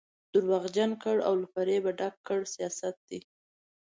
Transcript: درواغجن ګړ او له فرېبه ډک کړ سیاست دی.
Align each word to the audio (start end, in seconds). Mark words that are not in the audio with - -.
درواغجن 0.33 0.91
ګړ 1.03 1.17
او 1.27 1.33
له 1.41 1.47
فرېبه 1.53 1.91
ډک 1.99 2.15
کړ 2.27 2.39
سیاست 2.55 2.95
دی. 3.09 3.19